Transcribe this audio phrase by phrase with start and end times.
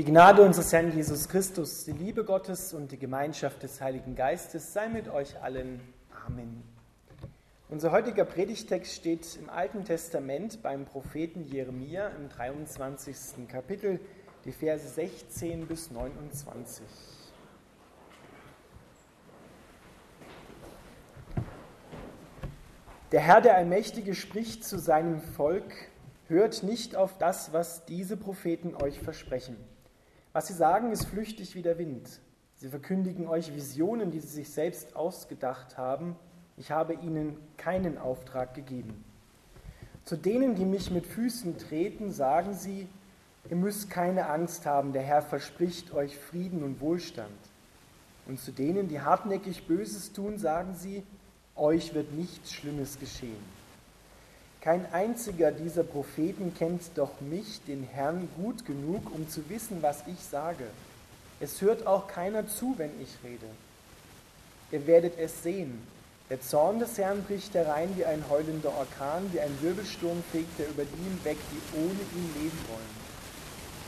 [0.00, 4.72] Die Gnade unseres Herrn Jesus Christus, die Liebe Gottes und die Gemeinschaft des Heiligen Geistes
[4.72, 5.78] sei mit euch allen.
[6.26, 6.62] Amen.
[7.68, 13.46] Unser heutiger Predigtext steht im Alten Testament beim Propheten Jeremia im 23.
[13.46, 14.00] Kapitel,
[14.46, 16.82] die Verse 16 bis 29.
[23.12, 25.74] Der Herr, der Allmächtige, spricht zu seinem Volk,
[26.28, 29.58] hört nicht auf das, was diese Propheten euch versprechen.
[30.32, 32.20] Was sie sagen, ist flüchtig wie der Wind.
[32.54, 36.14] Sie verkündigen euch Visionen, die sie sich selbst ausgedacht haben.
[36.56, 39.04] Ich habe ihnen keinen Auftrag gegeben.
[40.04, 42.86] Zu denen, die mich mit Füßen treten, sagen sie,
[43.48, 47.30] ihr müsst keine Angst haben, der Herr verspricht euch Frieden und Wohlstand.
[48.26, 51.02] Und zu denen, die hartnäckig Böses tun, sagen sie,
[51.56, 53.59] euch wird nichts Schlimmes geschehen.
[54.60, 60.02] Kein einziger dieser Propheten kennt doch mich, den Herrn, gut genug, um zu wissen, was
[60.06, 60.64] ich sage.
[61.40, 63.46] Es hört auch keiner zu, wenn ich rede.
[64.70, 65.80] Ihr werdet es sehen.
[66.28, 70.68] Der Zorn des Herrn bricht herein wie ein heulender Orkan, wie ein Wirbelsturm fegt er
[70.68, 73.00] über die hinweg, die ohne ihn leben wollen.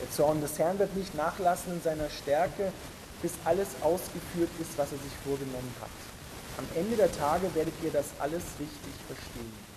[0.00, 2.72] Der Zorn des Herrn wird nicht nachlassen in seiner Stärke,
[3.20, 5.90] bis alles ausgeführt ist, was er sich vorgenommen hat.
[6.58, 9.71] Am Ende der Tage werdet ihr das alles richtig verstehen.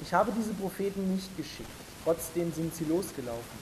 [0.00, 1.68] Ich habe diese Propheten nicht geschickt,
[2.04, 3.58] trotzdem sind sie losgelaufen.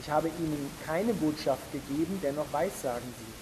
[0.00, 3.32] Ich habe ihnen keine Botschaft gegeben, dennoch weissagen sie.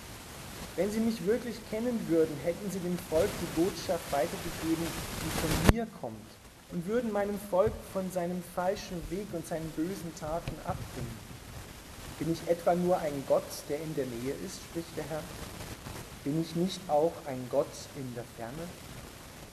[0.75, 4.87] Wenn sie mich wirklich kennen würden, hätten sie dem Volk die Botschaft weitergegeben,
[5.23, 6.17] die von mir kommt,
[6.73, 11.27] und würden meinem Volk von seinem falschen Weg und seinen bösen Taten abbringen.
[12.19, 15.23] Bin ich etwa nur ein Gott, der in der Nähe ist, spricht der Herr?
[16.25, 18.67] Bin ich nicht auch ein Gott in der Ferne?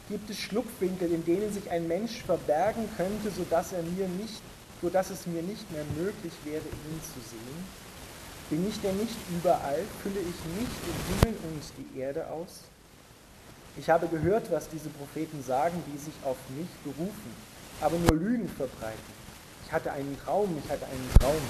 [0.10, 4.42] Gibt es Schlupfwinkel, in denen sich ein Mensch verbergen könnte, sodass, er mir nicht,
[4.82, 7.84] sodass es mir nicht mehr möglich wäre, ihn zu sehen?
[8.50, 9.80] Bin ich denn nicht überall?
[10.02, 12.66] Fülle ich nicht den Himmel und die Erde aus?
[13.78, 17.34] Ich habe gehört, was diese Propheten sagen, die sich auf mich berufen,
[17.80, 19.14] aber nur Lügen verbreiten.
[19.66, 21.42] Ich hatte einen Traum, ich hatte einen Traum.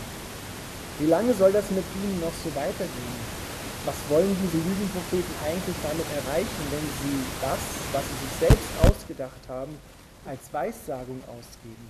[0.99, 3.42] Wie lange soll das mit ihnen noch so weitergehen?
[3.85, 7.59] Was wollen diese Lügenpropheten eigentlich damit erreichen, wenn sie das,
[7.91, 9.77] was sie sich selbst ausgedacht haben,
[10.25, 11.87] als Weissagung ausgeben?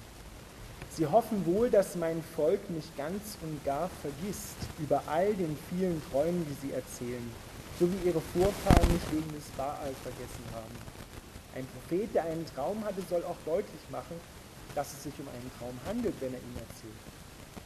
[0.89, 6.01] Sie hoffen wohl, dass mein Volk mich ganz und gar vergisst über all den vielen
[6.09, 7.31] Träumen, die sie erzählen,
[7.79, 10.75] so wie ihre Vorfahren mich wegen des Baal vergessen haben.
[11.55, 14.17] Ein Prophet, der einen Traum hatte, soll auch deutlich machen,
[14.73, 17.01] dass es sich um einen Traum handelt, wenn er ihn erzählt.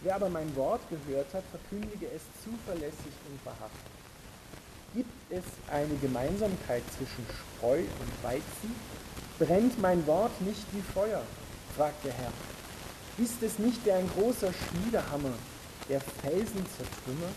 [0.01, 3.96] Wer aber mein Wort gehört hat, verkündige es zuverlässig und wahrhaftig.
[4.97, 8.73] Gibt es eine Gemeinsamkeit zwischen Spreu und Weizen?
[9.37, 11.21] Brennt mein Wort nicht wie Feuer?
[11.75, 12.31] fragt der Herr.
[13.19, 15.33] Ist es nicht der ein großer Schmiedehammer,
[15.87, 17.35] der Felsen zertrümmert?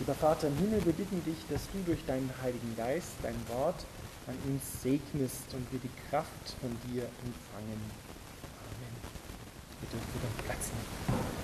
[0.00, 3.86] Lieber Vater im Himmel, wir bitten dich, dass du durch deinen Heiligen Geist dein Wort
[4.26, 7.80] an uns segnest und wir die Kraft von dir empfangen.
[8.66, 8.96] Amen.
[9.80, 11.39] Bitte wieder Platz nehmen.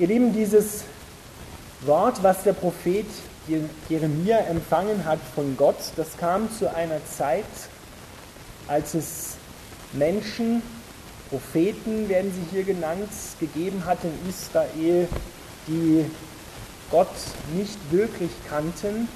[0.00, 0.84] Ihr Lieben, dieses
[1.82, 3.04] Wort, was der Prophet
[3.90, 7.44] Jeremia empfangen hat von Gott, das kam zu einer Zeit,
[8.66, 9.36] als es
[9.92, 10.62] Menschen,
[11.28, 13.10] Propheten werden sie hier genannt,
[13.40, 15.06] gegeben hat in Israel,
[15.68, 16.06] die
[16.90, 17.14] Gott
[17.54, 19.06] nicht wirklich kannten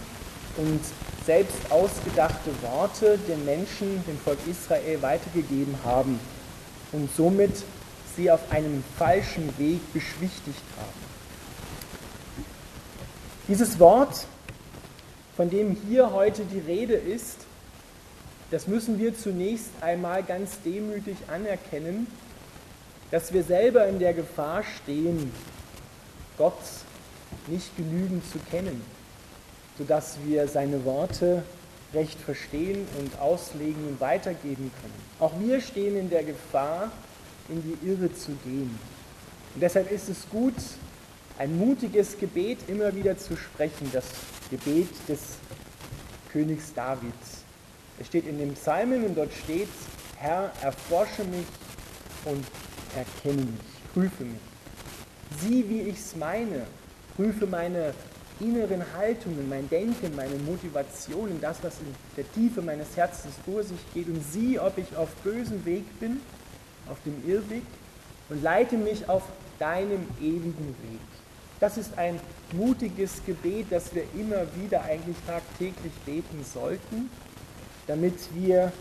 [0.59, 0.81] und
[1.25, 6.21] selbst ausgedachte Worte den Menschen, dem Volk Israel weitergegeben haben.
[6.93, 7.65] Und somit
[8.16, 11.14] sie auf einem falschen Weg beschwichtigt haben.
[13.48, 14.26] Dieses Wort,
[15.36, 17.38] von dem hier heute die Rede ist,
[18.50, 22.06] das müssen wir zunächst einmal ganz demütig anerkennen,
[23.10, 25.32] dass wir selber in der Gefahr stehen,
[26.38, 26.54] Gott
[27.46, 28.82] nicht genügend zu kennen,
[29.78, 31.43] sodass wir seine Worte
[31.93, 35.02] recht verstehen und auslegen und weitergeben können.
[35.20, 36.90] Auch wir stehen in der Gefahr,
[37.49, 38.79] in die Irre zu gehen.
[39.55, 40.55] Und deshalb ist es gut,
[41.38, 44.05] ein mutiges Gebet immer wieder zu sprechen, das
[44.50, 45.20] Gebet des
[46.32, 47.44] Königs Davids.
[47.99, 49.69] Es steht in den Psalmen und dort steht,
[50.17, 51.46] Herr, erforsche mich
[52.25, 52.44] und
[52.96, 54.41] erkenne mich, prüfe mich.
[55.41, 56.67] Sieh, wie ich es meine,
[57.17, 57.94] prüfe meine
[58.41, 61.87] inneren Haltungen, mein Denken, meine Motivationen, das, was in
[62.17, 66.20] der Tiefe meines Herzens vor sich geht und sieh, ob ich auf bösem Weg bin
[66.90, 67.62] auf dem Irrweg
[68.28, 69.22] und leite mich auf
[69.58, 71.00] deinem ewigen Weg.
[71.60, 72.19] Das ist ein
[72.52, 77.10] mutiges Gebet, das wir immer wieder eigentlich tagtäglich beten sollten,
[77.86, 78.72] damit wir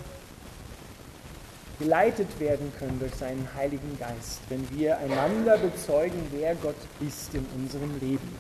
[1.80, 7.46] geleitet werden können durch seinen Heiligen Geist, wenn wir einander bezeugen, wer Gott ist in
[7.56, 8.36] unserem Leben.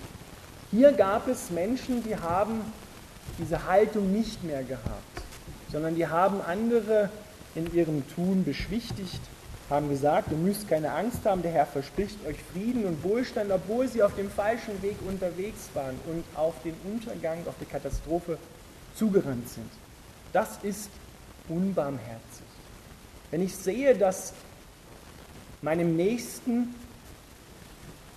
[0.72, 2.62] Hier gab es Menschen, die haben
[3.40, 5.22] diese Haltung nicht mehr gehabt,
[5.72, 7.10] sondern die haben andere
[7.56, 9.22] in ihrem Tun beschwichtigt,
[9.70, 13.88] haben gesagt, ihr müsst keine Angst haben, der Herr verspricht euch Frieden und Wohlstand, obwohl
[13.88, 18.38] sie auf dem falschen Weg unterwegs waren und auf den Untergang, auf die Katastrophe
[18.96, 19.70] zugerannt sind.
[20.34, 20.90] Das ist
[21.48, 22.46] unbarmherzig.
[23.32, 24.34] Wenn ich sehe, dass
[25.62, 26.76] meinem Nächsten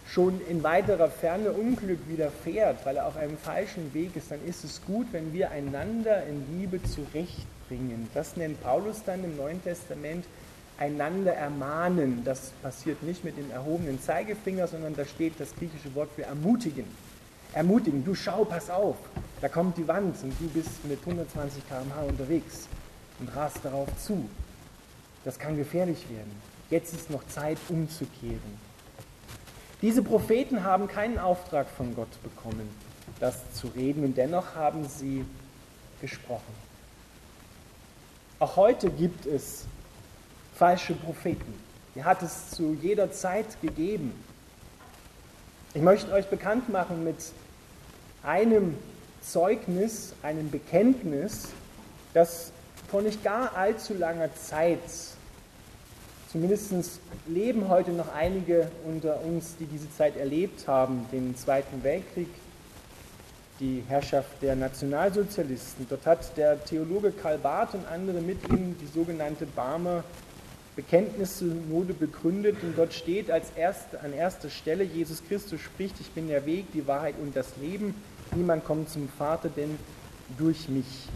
[0.09, 4.65] schon in weiterer Ferne Unglück widerfährt, weil er auf einem falschen Weg ist, dann ist
[4.65, 8.09] es gut, wenn wir einander in Liebe zurechtbringen.
[8.15, 10.25] Das nennt Paulus dann im Neuen Testament
[10.79, 12.23] einander ermahnen.
[12.25, 16.85] Das passiert nicht mit dem erhobenen Zeigefinger, sondern da steht das griechische Wort für ermutigen.
[17.53, 18.97] Ermutigen, du schau, pass auf,
[19.41, 22.69] da kommt die Wand und du bist mit 120 km/h unterwegs
[23.19, 24.29] und rast darauf zu.
[25.25, 26.31] Das kann gefährlich werden.
[26.69, 28.67] Jetzt ist noch Zeit umzukehren.
[29.83, 32.69] Diese Propheten haben keinen Auftrag von Gott bekommen,
[33.21, 35.25] das zu reden, und dennoch haben sie
[36.01, 36.55] gesprochen.
[38.39, 39.65] Auch heute gibt es
[40.57, 41.55] falsche Propheten.
[41.95, 44.13] Die hat es zu jeder Zeit gegeben.
[45.75, 47.17] Ich möchte euch bekannt machen mit
[48.23, 48.77] einem
[49.23, 51.49] Zeugnis, einem Bekenntnis,
[52.15, 52.53] das
[52.89, 54.81] vor nicht gar allzu langer Zeit
[56.37, 62.29] Zumindest leben heute noch einige unter uns, die diese Zeit erlebt haben, den Zweiten Weltkrieg,
[63.59, 65.87] die Herrschaft der Nationalsozialisten.
[65.89, 70.05] Dort hat der Theologe Karl Barth und andere mit ihm die sogenannte Barmer
[70.77, 76.29] Bekenntnisse-Mode begründet und dort steht als erste, an erster Stelle, Jesus Christus spricht, ich bin
[76.29, 77.95] der Weg, die Wahrheit und das Leben,
[78.35, 79.79] niemand kommt zum Vater, denn
[80.39, 81.09] durch mich.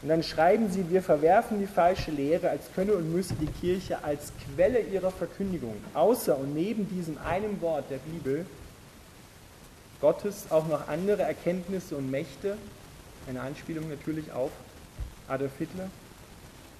[0.00, 4.02] Und dann schreiben sie, wir verwerfen die falsche Lehre, als könne und müsse die Kirche
[4.02, 8.46] als Quelle ihrer Verkündigung, außer und neben diesem einen Wort der Bibel,
[10.00, 12.56] Gottes auch noch andere Erkenntnisse und Mächte,
[13.28, 14.50] eine Anspielung natürlich auf
[15.28, 15.88] Adolf Hitler,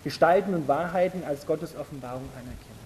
[0.04, 2.82] Gestalten und Wahrheiten als Gottes Offenbarung anerkennen.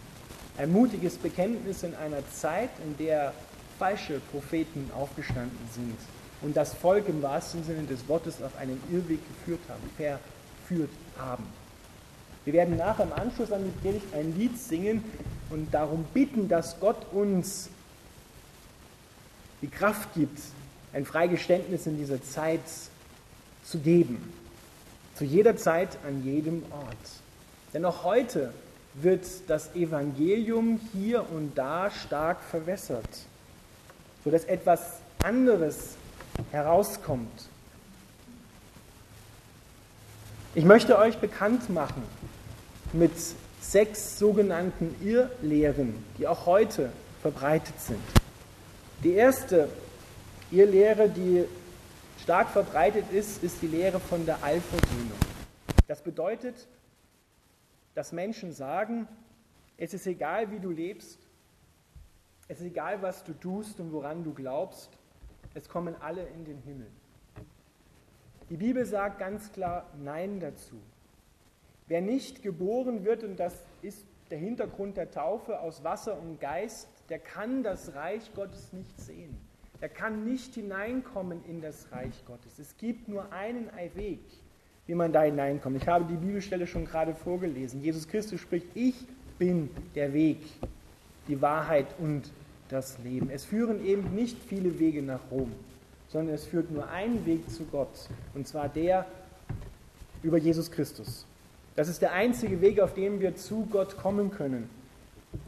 [0.58, 3.32] Ein mutiges Bekenntnis in einer Zeit, in der
[3.78, 5.96] falsche Propheten aufgestanden sind
[6.42, 11.44] und das Volk im wahrsten Sinne des Wortes auf einen Irrweg geführt haben, verführt haben.
[12.44, 15.02] Wir werden nachher im Anschluss an die Predigt ein Lied singen
[15.50, 17.68] und darum bitten, dass Gott uns
[19.62, 20.38] die Kraft gibt,
[20.92, 22.60] ein Freigeständnis in dieser Zeit
[23.64, 24.32] zu geben.
[25.16, 26.96] Zu jeder Zeit, an jedem Ort.
[27.72, 28.52] Denn auch heute
[28.94, 33.08] wird das Evangelium hier und da stark verwässert,
[34.24, 34.80] sodass etwas
[35.22, 35.96] anderes
[36.50, 37.48] herauskommt.
[40.54, 42.02] Ich möchte euch bekannt machen
[42.92, 43.12] mit
[43.60, 46.90] sechs sogenannten Irrlehren, die auch heute
[47.20, 48.00] verbreitet sind.
[49.02, 49.68] Die erste
[50.50, 51.44] Irrlehre, die
[52.22, 55.18] stark verbreitet ist, ist die Lehre von der Allversöhnung.
[55.86, 56.68] Das bedeutet,
[57.94, 59.08] dass Menschen sagen,
[59.76, 61.18] es ist egal, wie du lebst,
[62.48, 64.90] es ist egal, was du tust und woran du glaubst,
[65.54, 66.90] es kommen alle in den Himmel.
[68.50, 70.80] Die Bibel sagt ganz klar Nein dazu.
[71.88, 76.88] Wer nicht geboren wird, und das ist der Hintergrund der Taufe aus Wasser und Geist,
[77.08, 79.36] der kann das Reich Gottes nicht sehen.
[79.80, 82.58] Er kann nicht hineinkommen in das Reich Gottes.
[82.58, 84.20] Es gibt nur einen Weg,
[84.86, 85.76] wie man da hineinkommt.
[85.76, 87.82] Ich habe die Bibelstelle schon gerade vorgelesen.
[87.82, 88.94] Jesus Christus spricht, ich
[89.38, 90.38] bin der Weg,
[91.28, 92.30] die Wahrheit und
[92.68, 93.30] das Leben.
[93.30, 95.52] Es führen eben nicht viele Wege nach Rom,
[96.08, 99.06] sondern es führt nur ein Weg zu Gott, und zwar der
[100.22, 101.26] über Jesus Christus.
[101.74, 104.70] Das ist der einzige Weg, auf dem wir zu Gott kommen können.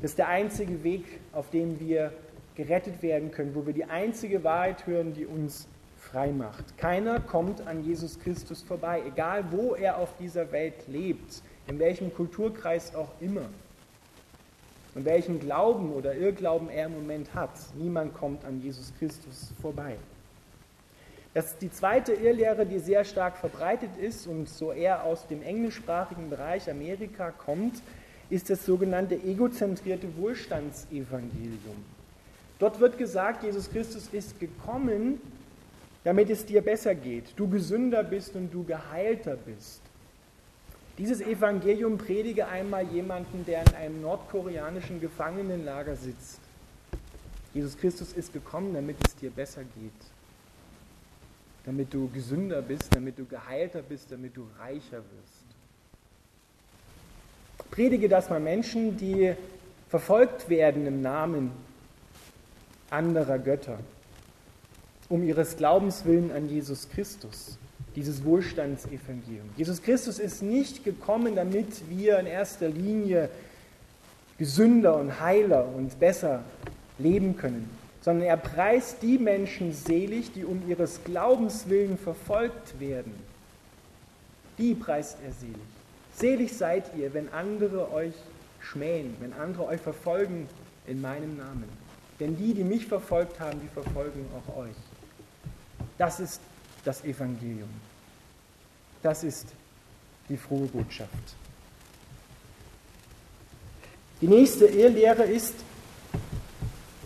[0.03, 2.13] Das ist der einzige Weg, auf dem wir
[2.59, 6.77] gerettet werden können, wo wir die einzige Wahrheit hören, die uns frei macht.
[6.77, 12.13] Keiner kommt an Jesus Christus vorbei, egal wo er auf dieser Welt lebt, in welchem
[12.13, 13.49] Kulturkreis auch immer
[14.97, 17.53] und welchen Glauben oder Irrglauben er im Moment hat.
[17.77, 19.97] Niemand kommt an Jesus Christus vorbei.
[21.35, 25.43] Das ist die zweite Irrlehre, die sehr stark verbreitet ist und so eher aus dem
[25.43, 27.83] englischsprachigen Bereich Amerika kommt,
[28.31, 31.98] ist das sogenannte egozentrierte Wohlstandsevangelium.
[32.59, 35.21] Dort wird gesagt, Jesus Christus ist gekommen,
[36.05, 39.83] damit es dir besser geht, du gesünder bist und du geheilter bist.
[40.97, 46.41] Dieses Evangelium predige einmal jemanden, der in einem nordkoreanischen Gefangenenlager sitzt.
[47.55, 49.93] Jesus Christus ist gekommen, damit es dir besser geht,
[51.65, 55.45] damit du gesünder bist, damit du geheilter bist, damit du reicher wirst.
[57.71, 59.35] Predige das mal Menschen, die
[59.89, 61.53] verfolgt werden im Namen
[62.91, 63.79] anderer Götter,
[65.09, 67.59] um ihres Glaubens willen an Jesus Christus,
[67.97, 69.49] dieses Wohlstandsevangelium.
[69.57, 73.31] Jesus Christus ist nicht gekommen, damit wir in erster Linie
[74.39, 76.45] gesünder und heiler und besser
[76.99, 77.69] leben können,
[78.01, 83.13] sondern er preist die Menschen selig, die um ihres Glaubens willen verfolgt werden.
[84.59, 85.57] Die preist er selig.
[86.15, 88.15] Selig seid ihr, wenn andere euch
[88.61, 90.49] schmähen, wenn andere euch verfolgen
[90.87, 91.69] in meinem Namen.
[92.21, 94.77] Denn die, die mich verfolgt haben, die verfolgen auch euch.
[95.99, 96.41] Das ist
[96.85, 97.69] das Evangelium.
[99.03, 99.49] Das ist
[100.29, 101.13] die frohe Botschaft.
[104.21, 105.55] Die nächste Irrlehre ist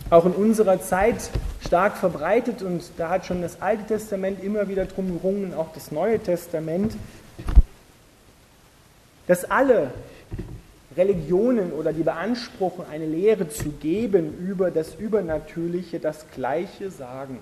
[0.08, 1.30] auch in unserer Zeit
[1.64, 5.90] stark verbreitet und da hat schon das Alte Testament immer wieder drum gerungen, auch das
[5.90, 6.94] Neue Testament,
[9.26, 9.92] dass alle
[10.96, 17.38] Religionen oder die beanspruchen, eine Lehre zu geben über das Übernatürliche, das Gleiche sagen.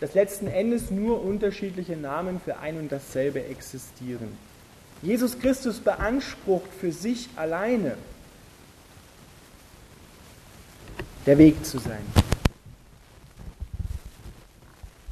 [0.00, 4.36] Dass letzten Endes nur unterschiedliche Namen für ein und dasselbe existieren.
[5.02, 7.96] Jesus Christus beansprucht für sich alleine
[11.26, 12.04] der Weg zu sein.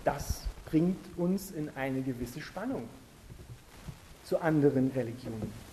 [0.05, 2.89] Das bringt uns in eine gewisse Spannung
[4.25, 5.70] zu anderen Religionen.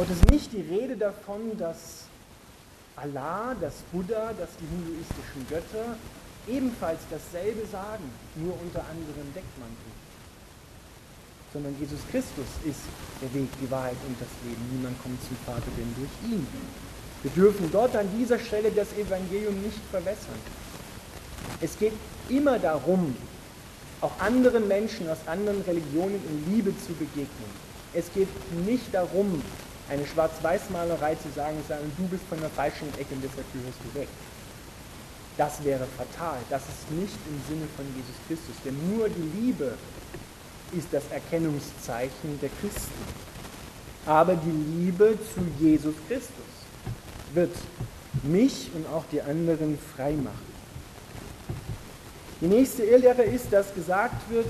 [0.00, 2.04] Dort ist nicht die Rede davon, dass
[2.96, 5.94] Allah, das Buddha, dass die hinduistischen Götter
[6.48, 8.04] ebenfalls dasselbe sagen,
[8.36, 9.92] nur unter anderem Deckmantel.
[11.52, 12.80] Sondern Jesus Christus ist
[13.20, 14.62] der Weg, die Wahrheit und das Leben.
[14.72, 16.46] Niemand kommt zum Vater denn durch ihn.
[17.22, 20.40] Wir dürfen dort an dieser Stelle das Evangelium nicht verwässern.
[21.60, 21.92] Es geht
[22.30, 23.14] immer darum,
[24.00, 27.50] auch anderen Menschen aus anderen Religionen in Liebe zu begegnen.
[27.92, 28.28] Es geht
[28.64, 29.42] nicht darum,
[29.90, 34.00] eine Schwarz-Weiß-Malerei zu sagen, sagen, du bist von der falschen Ecke und deshalb gehörst du
[34.00, 34.08] weg.
[35.36, 36.38] Das wäre fatal.
[36.48, 38.54] Das ist nicht im Sinne von Jesus Christus.
[38.64, 39.74] Denn nur die Liebe
[40.76, 43.04] ist das Erkennungszeichen der Christen.
[44.06, 46.30] Aber die Liebe zu Jesus Christus
[47.34, 47.54] wird
[48.22, 50.50] mich und auch die anderen frei machen.
[52.40, 54.46] Die nächste Irrlehre ist, dass gesagt wird,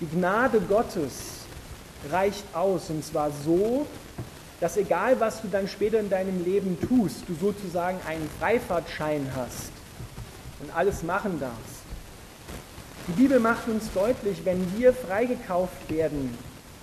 [0.00, 1.12] die Gnade Gottes
[2.10, 2.90] reicht aus.
[2.90, 3.86] Und zwar so,
[4.60, 9.70] dass egal was du dann später in deinem Leben tust, du sozusagen einen Freifahrtschein hast
[10.60, 11.76] und alles machen darfst.
[13.08, 16.36] Die Bibel macht uns deutlich, wenn wir freigekauft werden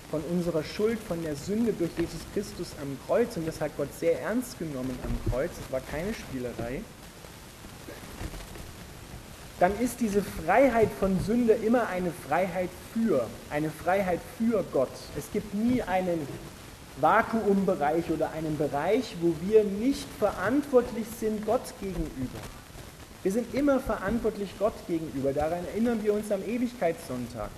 [0.10, 3.89] von unserer Schuld, von der Sünde durch Jesus Christus am Kreuz, und das hat Gott
[4.00, 6.82] sehr ernst genommen am Kreuz, es war keine Spielerei,
[9.60, 14.92] dann ist diese Freiheit von Sünde immer eine Freiheit für, eine Freiheit für Gott.
[15.18, 16.27] Es gibt nie einen
[16.98, 22.40] Vakuumbereich oder einen Bereich, wo wir nicht verantwortlich sind Gott gegenüber.
[23.24, 25.34] Wir sind immer verantwortlich Gott gegenüber.
[25.34, 27.50] Daran erinnern wir uns am Ewigkeitssonntag.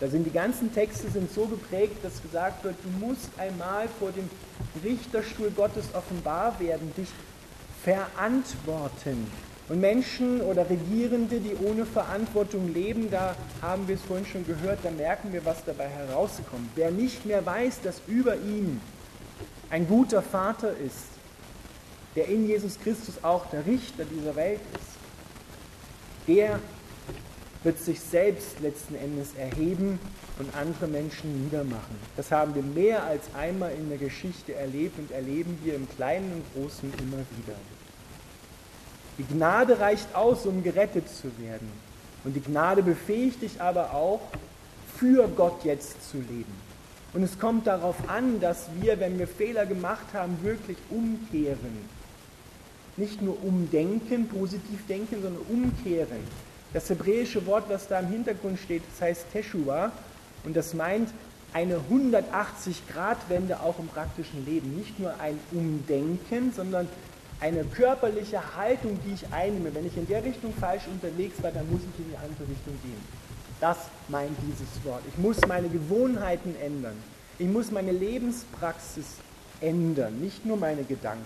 [0.00, 4.10] Da sind die ganzen Texte sind so geprägt, dass gesagt wird, du musst einmal vor
[4.10, 4.28] dem
[4.84, 7.08] Richterstuhl Gottes offenbar werden, dich
[7.82, 9.30] verantworten.
[9.68, 14.78] Und Menschen oder Regierende, die ohne Verantwortung leben, da haben wir es vorhin schon gehört,
[14.84, 16.70] da merken wir, was dabei herauskommt.
[16.76, 18.80] Wer nicht mehr weiß, dass über ihn
[19.70, 21.06] ein guter Vater ist,
[22.14, 26.60] der in Jesus Christus auch der Richter dieser Welt ist, der
[27.64, 29.98] wird sich selbst letzten Endes erheben
[30.38, 31.96] und andere Menschen niedermachen.
[32.16, 36.32] Das haben wir mehr als einmal in der Geschichte erlebt und erleben wir im Kleinen
[36.32, 37.58] und Großen immer wieder.
[39.18, 41.70] Die Gnade reicht aus, um gerettet zu werden.
[42.24, 44.20] Und die Gnade befähigt dich aber auch,
[44.98, 46.66] für Gott jetzt zu leben.
[47.12, 51.78] Und es kommt darauf an, dass wir, wenn wir Fehler gemacht haben, wirklich umkehren.
[52.96, 56.20] Nicht nur umdenken, positiv denken, sondern umkehren.
[56.72, 59.92] Das hebräische Wort, was da im Hintergrund steht, das heißt Teshua
[60.44, 61.10] und das meint
[61.52, 64.76] eine 180-Grad-Wende auch im praktischen Leben.
[64.76, 66.88] Nicht nur ein Umdenken, sondern
[67.40, 69.74] eine körperliche Haltung, die ich einnehme.
[69.74, 72.78] Wenn ich in der Richtung falsch unterwegs war, dann muss ich in die andere Richtung
[72.82, 73.02] gehen.
[73.60, 73.78] Das
[74.08, 75.02] meint dieses Wort.
[75.08, 76.96] Ich muss meine Gewohnheiten ändern.
[77.38, 79.06] Ich muss meine Lebenspraxis
[79.60, 81.24] ändern, nicht nur meine Gedanken.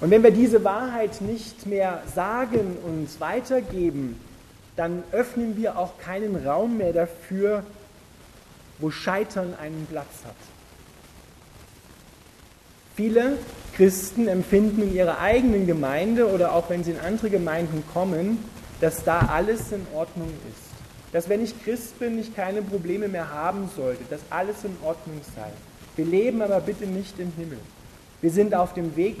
[0.00, 4.20] Und wenn wir diese Wahrheit nicht mehr sagen und weitergeben,
[4.76, 7.64] dann öffnen wir auch keinen Raum mehr dafür,
[8.78, 10.34] wo Scheitern einen Platz hat.
[12.96, 13.38] Viele
[13.76, 18.38] Christen empfinden in ihrer eigenen Gemeinde oder auch wenn sie in andere Gemeinden kommen,
[18.80, 21.12] dass da alles in Ordnung ist.
[21.12, 25.20] Dass wenn ich Christ bin, ich keine Probleme mehr haben sollte, dass alles in Ordnung
[25.34, 25.50] sei.
[25.96, 27.58] Wir leben aber bitte nicht im Himmel.
[28.20, 29.18] Wir sind auf dem Weg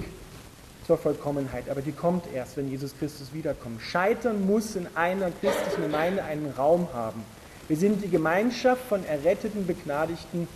[0.86, 3.80] zur Vollkommenheit, aber die kommt erst, wenn Jesus Christus wiederkommt.
[3.82, 7.24] Scheitern muss in einer christlichen Gemeinde einen Raum haben.
[7.68, 10.46] Wir sind die Gemeinschaft von erretteten, begnadigten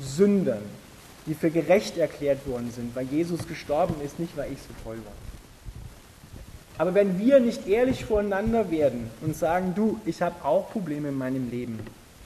[0.00, 0.62] Sündern,
[1.28, 4.96] die für gerecht erklärt worden sind, weil Jesus gestorben ist, nicht weil ich so toll
[4.96, 5.12] war.
[6.78, 11.18] Aber wenn wir nicht ehrlich voreinander werden und sagen, du, ich habe auch Probleme in
[11.18, 11.80] meinem Leben,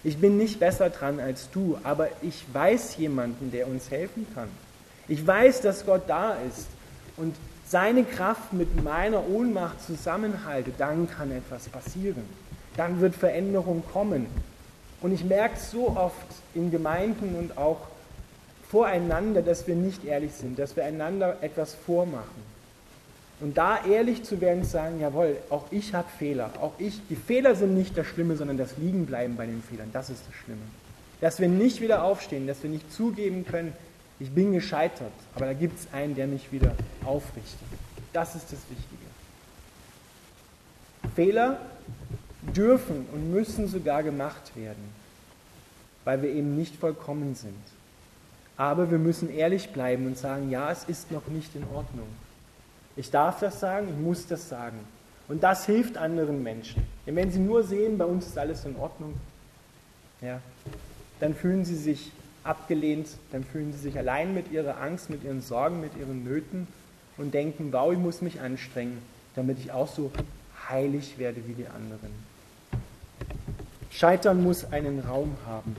[0.04, 4.49] ich bin nicht besser dran als du, aber ich weiß jemanden, der uns helfen kann.
[5.09, 6.66] Ich weiß, dass Gott da ist
[7.16, 7.35] und
[7.66, 12.25] seine Kraft mit meiner Ohnmacht zusammenhalte, dann kann etwas passieren.
[12.76, 14.26] Dann wird Veränderung kommen.
[15.00, 16.14] Und ich merke so oft
[16.54, 17.78] in Gemeinden und auch
[18.73, 22.52] voreinander, dass wir nicht ehrlich sind, dass wir einander etwas vormachen.
[23.41, 26.50] Und da ehrlich zu werden zu sagen, jawohl, auch ich habe Fehler.
[26.59, 29.91] Auch ich, die Fehler sind nicht das Schlimme, sondern das Liegenbleiben bei den Fehlern.
[29.93, 30.62] Das ist das Schlimme.
[31.21, 33.75] Dass wir nicht wieder aufstehen, dass wir nicht zugeben können,
[34.19, 36.75] ich bin gescheitert, aber da gibt es einen, der mich wieder
[37.05, 37.69] aufrichtet.
[38.14, 39.02] Das ist das Wichtige.
[41.14, 41.61] Fehler
[42.57, 44.95] dürfen und müssen sogar gemacht werden,
[46.05, 47.72] weil wir eben nicht vollkommen sind.
[48.56, 52.06] Aber wir müssen ehrlich bleiben und sagen, ja, es ist noch nicht in Ordnung.
[52.97, 54.78] Ich darf das sagen, ich muss das sagen.
[55.28, 56.82] Und das hilft anderen Menschen.
[57.06, 59.14] Denn wenn sie nur sehen, bei uns ist alles in Ordnung,
[60.21, 60.40] ja,
[61.21, 62.12] dann fühlen sie sich
[62.44, 66.66] abgelehnt, dann fühlen sie sich allein mit ihrer Angst, mit ihren Sorgen, mit ihren Nöten
[67.16, 68.99] und denken, wow, ich muss mich anstrengen,
[69.35, 70.11] damit ich auch so
[70.68, 72.12] heilig werde wie die anderen.
[73.90, 75.76] Scheitern muss einen Raum haben.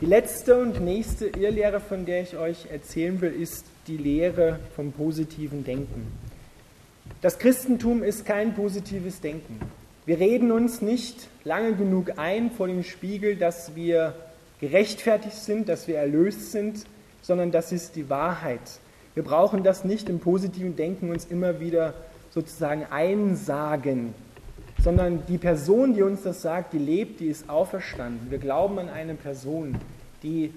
[0.00, 4.92] Die letzte und nächste Irrlehre, von der ich euch erzählen will, ist die Lehre vom
[4.92, 6.10] positiven Denken.
[7.20, 9.60] Das Christentum ist kein positives Denken.
[10.06, 14.14] Wir reden uns nicht lange genug ein vor dem Spiegel, dass wir
[14.58, 16.86] gerechtfertigt sind, dass wir erlöst sind,
[17.20, 18.80] sondern das ist die Wahrheit.
[19.12, 21.92] Wir brauchen das nicht im positiven Denken uns immer wieder
[22.30, 24.14] sozusagen einsagen,
[24.82, 28.30] sondern die Person, die uns das sagt, die lebt, die ist auferstanden.
[28.30, 29.76] Wir glauben an eine Person,
[30.22, 30.52] die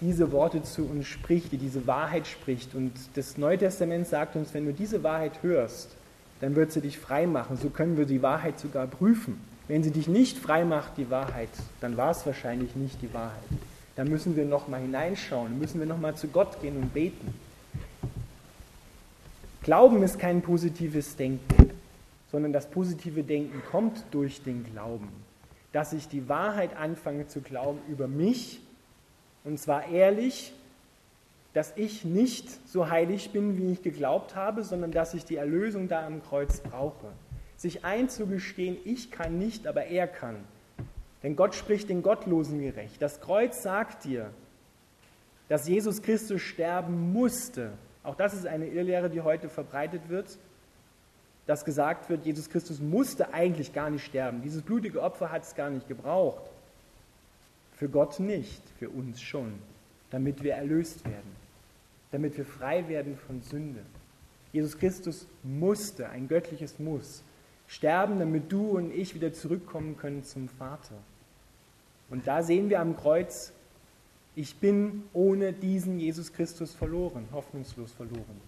[0.00, 2.74] diese Worte zu uns spricht, die diese Wahrheit spricht.
[2.74, 5.90] Und das Neue Testament sagt uns, wenn du diese Wahrheit hörst,
[6.40, 7.56] dann wird sie dich frei machen.
[7.56, 9.40] So können wir die Wahrheit sogar prüfen.
[9.66, 13.42] Wenn sie dich nicht frei macht, die Wahrheit, dann war es wahrscheinlich nicht die Wahrheit.
[13.96, 17.34] Dann müssen wir nochmal hineinschauen, müssen wir nochmal zu Gott gehen und beten.
[19.62, 21.57] Glauben ist kein positives Denken
[22.30, 25.08] sondern das positive Denken kommt durch den Glauben.
[25.72, 28.60] Dass ich die Wahrheit anfange zu glauben über mich,
[29.44, 30.52] und zwar ehrlich,
[31.54, 35.88] dass ich nicht so heilig bin, wie ich geglaubt habe, sondern dass ich die Erlösung
[35.88, 37.06] da am Kreuz brauche.
[37.56, 40.36] Sich einzugestehen, ich kann nicht, aber er kann.
[41.22, 43.00] Denn Gott spricht den Gottlosen gerecht.
[43.02, 44.30] Das Kreuz sagt dir,
[45.48, 47.72] dass Jesus Christus sterben musste.
[48.04, 50.38] Auch das ist eine Irrlehre, die heute verbreitet wird
[51.48, 54.42] dass gesagt wird, Jesus Christus musste eigentlich gar nicht sterben.
[54.42, 56.42] Dieses blutige Opfer hat es gar nicht gebraucht.
[57.72, 59.54] Für Gott nicht, für uns schon,
[60.10, 61.36] damit wir erlöst werden,
[62.10, 63.80] damit wir frei werden von Sünde.
[64.52, 67.22] Jesus Christus musste, ein göttliches Muss,
[67.66, 70.96] sterben, damit du und ich wieder zurückkommen können zum Vater.
[72.10, 73.54] Und da sehen wir am Kreuz,
[74.36, 78.38] ich bin ohne diesen Jesus Christus verloren, hoffnungslos verloren.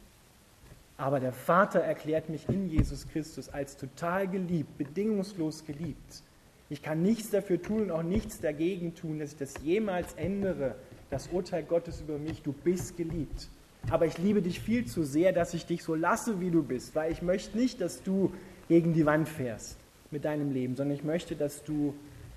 [1.00, 6.22] Aber der Vater erklärt mich in Jesus Christus als total geliebt, bedingungslos geliebt.
[6.68, 10.74] Ich kann nichts dafür tun und auch nichts dagegen tun, dass ich das jemals ändere,
[11.08, 12.42] das Urteil Gottes über mich.
[12.42, 13.48] Du bist geliebt.
[13.88, 16.94] Aber ich liebe dich viel zu sehr, dass ich dich so lasse, wie du bist,
[16.94, 18.34] weil ich möchte nicht, dass du
[18.68, 19.78] gegen die Wand fährst
[20.10, 21.94] mit deinem Leben, sondern ich möchte, dass du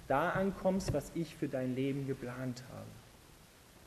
[0.08, 2.88] da ankommst, was ich für dein Leben geplant habe.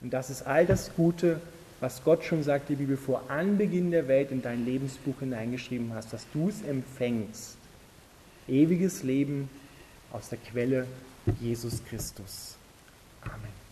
[0.02, 1.40] Und das ist all das Gute,
[1.80, 6.12] was Gott schon sagt, die Bibel vor Anbeginn der Welt in dein Lebensbuch hineingeschrieben hast,
[6.12, 7.56] dass du es empfängst.
[8.48, 9.50] Ewiges Leben
[10.12, 10.86] aus der Quelle
[11.40, 12.56] Jesus Christus.
[13.22, 13.65] Amen.